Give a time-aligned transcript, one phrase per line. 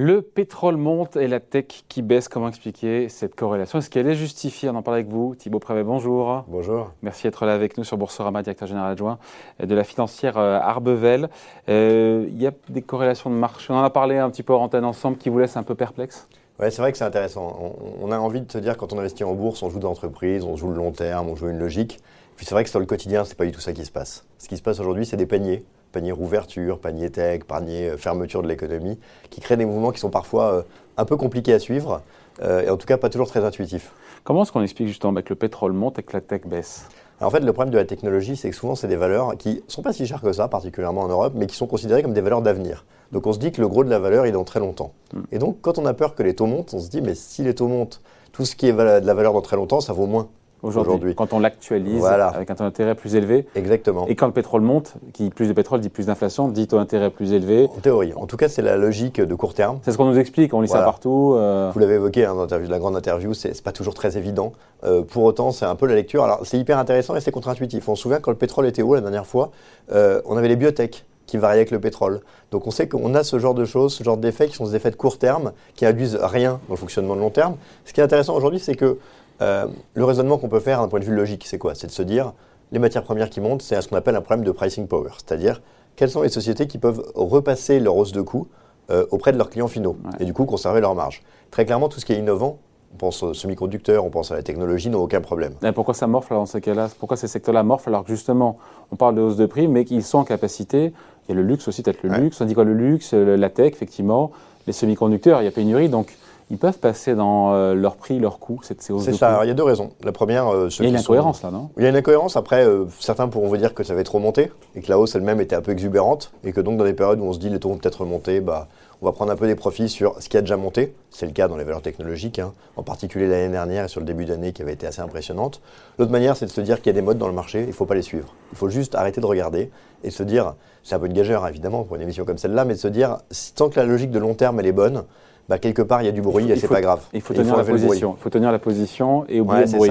[0.00, 2.28] Le pétrole monte et la tech qui baisse.
[2.28, 3.80] Comment expliquer cette corrélation?
[3.80, 4.70] Est-ce qu'elle est justifiée?
[4.70, 5.34] On en parle avec vous.
[5.34, 6.44] Thibaut Prévet, bonjour.
[6.46, 6.92] Bonjour.
[7.02, 9.18] Merci d'être là avec nous sur Boursorama, directeur général adjoint
[9.60, 11.28] de la financière euh, Arbevel.
[11.68, 13.72] Euh, il y a des corrélations de marché.
[13.72, 15.74] On en a parlé un petit peu en antenne ensemble qui vous laissent un peu
[15.74, 16.28] perplexe?
[16.60, 17.74] Ouais, c'est vrai que c'est intéressant.
[18.00, 20.54] On, a envie de se dire quand on investit en bourse, on joue d'entreprise, on
[20.54, 21.98] joue le long terme, on joue une logique.
[22.36, 24.26] Puis c'est vrai que sur le quotidien, c'est pas du tout ça qui se passe.
[24.38, 28.42] Ce qui se passe aujourd'hui, c'est des paniers panier rouverture, panier tech, panier euh, fermeture
[28.42, 28.98] de l'économie,
[29.30, 30.62] qui créent des mouvements qui sont parfois euh,
[30.96, 32.02] un peu compliqués à suivre
[32.42, 33.92] euh, et en tout cas pas toujours très intuitifs.
[34.24, 36.86] Comment est-ce qu'on explique justement que le pétrole monte et que la tech baisse?
[37.20, 39.60] En fait, le problème de la technologie, c'est que souvent, c'est des valeurs qui ne
[39.66, 42.20] sont pas si chères que ça, particulièrement en Europe, mais qui sont considérées comme des
[42.20, 42.84] valeurs d'avenir.
[43.10, 44.92] Donc on se dit que le gros de la valeur, est dans très longtemps.
[45.12, 45.22] Hmm.
[45.32, 47.42] Et donc, quand on a peur que les taux montent, on se dit, mais si
[47.42, 48.00] les taux montent,
[48.30, 50.28] tout ce qui est de la valeur dans très longtemps, ça vaut moins
[50.62, 51.14] aujourd'hui.
[51.14, 53.46] Quand on l'actualise avec un taux d'intérêt plus élevé.
[53.54, 54.06] Exactement.
[54.08, 57.10] Et quand le pétrole monte, qui plus de pétrole dit plus d'inflation, dit taux d'intérêt
[57.10, 57.68] plus élevé.
[57.76, 58.12] En théorie.
[58.14, 59.78] En tout cas, c'est la logique de court terme.
[59.82, 61.34] C'est ce qu'on nous explique, on lit ça partout.
[61.36, 61.70] Euh.
[61.72, 64.52] Vous l'avez évoqué hein, dans la grande interview, c'est pas toujours très évident.
[64.84, 66.24] Euh, pour autant, c'est un peu la lecture.
[66.24, 67.88] Alors, c'est hyper intéressant et c'est contre-intuitif.
[67.88, 69.50] On se souvient quand le pétrole était haut la dernière fois,
[69.92, 72.22] euh, on avait les biotech qui variaient avec le pétrole.
[72.50, 74.74] Donc on sait qu'on a ce genre de choses, ce genre d'effets qui sont des
[74.74, 77.56] effets de court terme, qui induisent rien dans le fonctionnement de long terme.
[77.84, 78.98] Ce qui est intéressant aujourd'hui, c'est que
[79.40, 81.74] euh, le raisonnement qu'on peut faire d'un point de vue logique, c'est quoi?
[81.74, 82.32] C'est de se dire,
[82.72, 85.10] les matières premières qui montent, c'est ce qu'on appelle un problème de pricing power.
[85.16, 85.62] C'est-à-dire,
[85.96, 88.48] quelles sont les sociétés qui peuvent repasser leur hausse de coûts
[88.90, 91.22] euh, auprès de leurs clients finaux et du coup conserver leur marge?
[91.50, 92.58] Très clairement, tout ce qui est innovant,
[92.92, 95.52] on pense aux semi-conducteurs, on pense à la technologie, n'a aucun problème.
[95.62, 96.88] Et pourquoi ça morfle dans ces cas-là?
[96.98, 98.56] Pourquoi ces secteurs-là morflent alors que justement,
[98.90, 100.92] on parle de hausse de prix, mais qu'ils sont en capacité,
[101.28, 103.50] il y a le luxe aussi, peut-être le luxe, on dit quoi le luxe, la
[103.50, 104.30] tech, effectivement,
[104.66, 106.16] les semi-conducteurs, il y a pénurie, donc
[106.50, 109.40] ils peuvent passer dans euh, leur prix, leur coût, cette C'est ça.
[109.44, 109.90] il y a deux raisons.
[110.02, 111.70] La première, euh, il y a une incohérence là, non?
[111.76, 112.36] Il y a une incohérence.
[112.36, 115.14] Après, euh, certains pourront vous dire que ça va trop monter et que la hausse
[115.14, 117.50] elle-même était un peu exubérante et que donc dans des périodes où on se dit
[117.50, 118.68] les taux vont peut-être remonter, bah,
[119.02, 120.94] on va prendre un peu des profits sur ce qui a déjà monté.
[121.10, 122.52] C'est le cas dans les valeurs technologiques, hein.
[122.76, 125.60] en particulier l'année dernière et sur le début d'année qui avait été assez impressionnante.
[125.98, 127.68] L'autre manière, c'est de se dire qu'il y a des modes dans le marché, il
[127.68, 128.34] ne faut pas les suivre.
[128.52, 129.70] Il faut juste arrêter de regarder
[130.02, 132.74] et se dire, c'est un peu une gageure évidemment pour une émission comme celle-là, mais
[132.74, 133.18] de se dire,
[133.54, 135.04] tant que la logique de long terme elle est bonne,
[135.48, 137.00] bah, quelque part, il y a du bruit et c'est pas grave.
[137.12, 138.14] Il faut tenir la position.
[138.18, 139.90] Il faut tenir la position et oublier le bruit.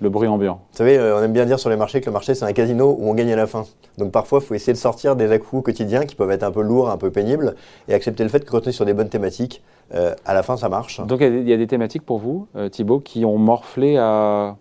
[0.00, 0.60] Le bruit ambiant.
[0.70, 2.52] Vous savez, euh, on aime bien dire sur les marchés que le marché, c'est un
[2.52, 3.64] casino où on gagne à la fin.
[3.96, 6.62] Donc parfois, il faut essayer de sortir des à quotidiens qui peuvent être un peu
[6.62, 7.56] lourds, un peu pénibles,
[7.88, 9.60] et accepter le fait que quand on est sur des bonnes thématiques,
[9.94, 11.00] euh, à la fin, ça marche.
[11.04, 14.54] Donc il y, a des thématiques pour vous, euh, Thibault, qui ont morflé à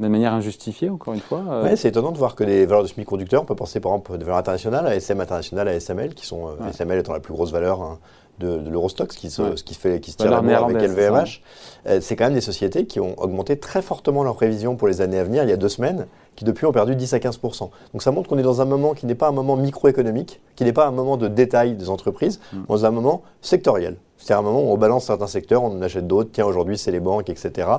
[0.00, 2.88] de manière injustifiée, encore une fois Oui, c'est étonnant de voir que des valeurs de
[2.88, 6.26] semi-conducteurs, on peut penser par exemple des valeurs internationales, à SM International, à SML, qui
[6.26, 7.98] sont SML étant la plus grosse valeur hein,
[8.38, 11.40] de, de l'Eurostox, qui, se, qui, fait, qui se tire la avec LVMH,
[11.86, 15.00] euh, c'est quand même des sociétés qui ont augmenté très fortement leurs prévisions pour les
[15.00, 16.06] années à venir il y a deux semaines,
[16.36, 17.38] qui depuis ont perdu 10 à 15
[17.92, 20.64] Donc ça montre qu'on est dans un moment qui n'est pas un moment microéconomique, qui
[20.64, 22.56] n'est pas un moment de détail des entreprises, mm.
[22.68, 23.96] on est dans un moment sectoriel.
[24.16, 26.30] C'est un moment où on balance certains secteurs, on en achète d'autres.
[26.32, 27.50] Tiens, aujourd'hui, c'est les banques, etc.
[27.56, 27.72] Il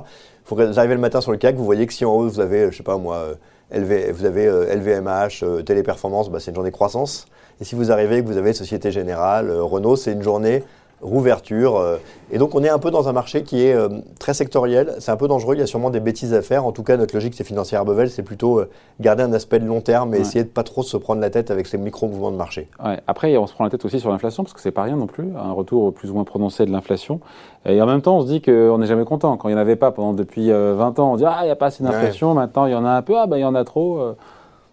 [0.44, 2.28] faut que vous arrivez le matin sur le CAC, vous voyez que si en haut,
[2.28, 3.30] vous avez, je sais pas moi,
[3.72, 7.26] LV, vous avez LVMH, euh, Téléperformance, bah, c'est une journée croissance.
[7.60, 10.62] Et si vous arrivez que vous avez Société Générale, euh, Renault, c'est une journée
[11.02, 11.76] rouverture.
[11.76, 11.96] Euh,
[12.30, 15.10] et donc on est un peu dans un marché qui est euh, très sectoriel, c'est
[15.10, 16.64] un peu dangereux, il y a sûrement des bêtises à faire.
[16.64, 18.62] En tout cas, notre logique c'est financière Bevel, c'est plutôt
[19.00, 21.50] garder un aspect de long terme et essayer de pas trop se prendre la tête
[21.50, 22.68] avec ces micro-mouvements de marché.
[23.06, 25.06] Après, on se prend la tête aussi sur l'inflation, parce que c'est pas rien non
[25.06, 27.20] plus, un retour plus ou moins prononcé de l'inflation.
[27.66, 29.36] Et en même temps, on se dit qu'on n'est jamais content.
[29.36, 31.50] Quand il n'y en avait pas pendant depuis 20 ans, on dit Ah, il n'y
[31.50, 33.44] a pas assez d'inflation, maintenant il y en a un peu, ah ben il y
[33.44, 34.16] en a trop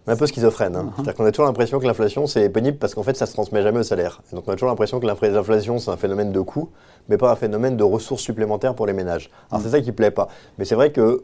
[0.07, 0.75] un peu schizophrène.
[0.75, 0.91] Hein.
[0.95, 3.33] C'est-à-dire qu'on a toujours l'impression que l'inflation, c'est pénible parce qu'en fait, ça ne se
[3.33, 4.21] transmet jamais au salaire.
[4.33, 6.69] donc, on a toujours l'impression que l'inflation, c'est un phénomène de coût,
[7.09, 9.29] mais pas un phénomène de ressources supplémentaires pour les ménages.
[9.49, 9.63] Alors, mm.
[9.63, 10.27] c'est ça qui ne plaît pas.
[10.57, 11.23] Mais c'est vrai que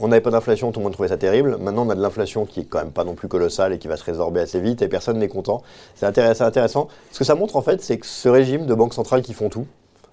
[0.00, 1.56] on n'avait pas d'inflation, tout le monde trouvait ça terrible.
[1.60, 3.88] Maintenant, on a de l'inflation qui est quand même pas non plus colossale et qui
[3.88, 5.62] va se résorber assez vite et personne n'est content.
[5.96, 6.88] C'est intéressant, intéressant.
[7.10, 9.48] Ce que ça montre, en fait, c'est que ce régime de banques centrales qui font
[9.48, 9.66] tout,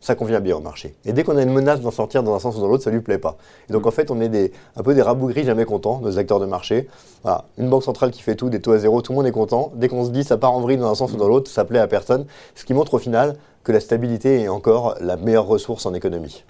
[0.06, 0.94] ça convient bien au marché.
[1.04, 2.92] Et dès qu'on a une menace d'en sortir dans un sens ou dans l'autre, ça
[2.92, 3.38] lui plaît pas.
[3.70, 3.88] Et donc mm.
[3.88, 6.88] en fait, on est des, un peu des rabougris jamais contents, nos acteurs de marché.
[7.24, 7.46] Voilà.
[7.58, 9.72] Une banque centrale qui fait tout, des taux à zéro, tout le monde est content.
[9.74, 11.66] Dès qu'on se dit ça part en vrille dans un sens ou dans l'autre, ça
[11.66, 12.28] plaît à personne.
[12.54, 16.44] Ce qui montre au final que la stabilité est encore la meilleure ressource en économie.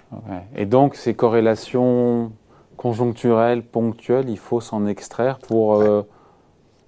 [0.54, 2.32] Et donc ces corrélations
[2.76, 5.76] conjoncturelles, ponctuelles, il faut s'en extraire pour...
[5.76, 6.02] Euh,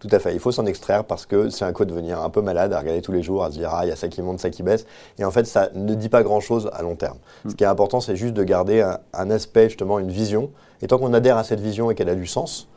[0.01, 0.33] tout à fait.
[0.33, 2.79] Il faut s'en extraire parce que c'est un coup de venir un peu malade à
[2.79, 4.51] regarder tous les jours, à se dire ah il y a ça qui monte, ça
[4.51, 4.87] qui baisse.
[5.19, 7.19] Et en fait, ça ne dit pas grand chose à long terme.
[7.49, 8.81] Ce qui est important, c'est juste de garder
[9.13, 10.51] un, aspect justement, une vision.
[10.83, 12.69] Et tant qu'on adhère à cette vision et qu'elle a du sens,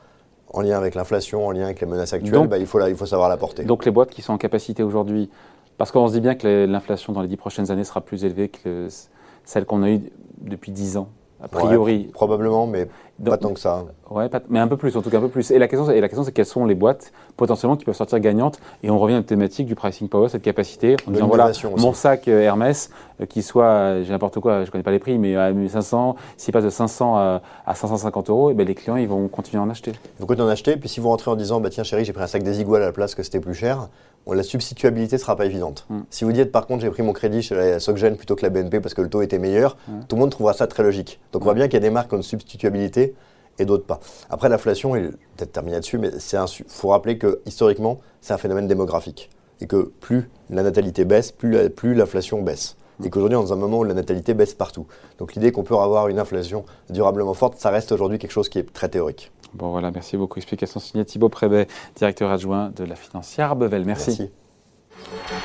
[0.53, 3.06] en lien avec l'inflation, en lien avec les menaces actuelles, bah, il, faut il faut
[3.06, 3.63] savoir la porter.
[3.63, 5.29] Donc les boîtes qui sont en capacité aujourd'hui,
[5.77, 8.50] parce qu'on se dit bien que l'inflation dans les dix prochaines années sera plus élevée
[8.50, 8.88] que
[9.45, 11.09] celle qu'on a eue depuis dix ans,
[11.41, 12.09] a priori.
[12.13, 12.88] probablement, mais
[13.23, 13.85] pas tant que ça.
[14.12, 15.52] Ouais, mais un peu plus, en tout cas un peu plus.
[15.52, 18.19] Et la question, et la question c'est quelles sont les boîtes potentiellement qui peuvent sortir
[18.19, 18.60] gagnantes?
[18.84, 21.94] Et on revient à la thématique du pricing power, cette capacité, en disant voilà, mon
[21.94, 22.90] sac euh, Hermès,
[23.22, 25.54] euh, qui soit, euh, j'ai n'importe quoi, je ne connais pas les prix, mais à
[25.54, 27.42] 1500, s'il passe de 500 à,
[27.74, 29.94] 550 euros, et eh ben les clients ils vont continuer à en acheter.
[30.19, 32.24] Continuer à en acheter, puis si vous rentrez en disant bah tiens chérie, j'ai pris
[32.24, 33.88] un sac Desigual à la place que c'était plus cher,
[34.30, 35.86] la substituabilité ne sera pas évidente.
[35.90, 36.00] Mm.
[36.10, 38.50] Si vous dites par contre j'ai pris mon crédit chez la Soggen plutôt que la
[38.50, 40.02] BNP parce que le taux était meilleur, mm.
[40.07, 41.19] tout le monde trouvera ça très logique.
[41.31, 43.16] Donc on voit bien qu'il y a des marques qui ont une substituabilité
[43.59, 44.00] et d'autres pas.
[44.30, 49.30] Après, l'inflation, peut-être terminer là-dessus, mais il faut rappeler que historiquement, c'est un phénomène démographique.
[49.59, 52.77] Et que plus la natalité baisse, plus, plus l'inflation baisse.
[53.03, 54.88] Et qu'aujourd'hui, on est dans un moment où la natalité baisse partout.
[55.18, 58.59] Donc l'idée qu'on peut avoir une inflation durablement forte, ça reste aujourd'hui quelque chose qui
[58.59, 59.31] est très théorique.
[59.54, 60.39] Bon voilà, merci beaucoup.
[60.39, 63.86] Explication signée Thibaut Prébet, directeur adjoint de la financière Bevel.
[63.86, 64.18] merci.
[64.19, 65.41] merci.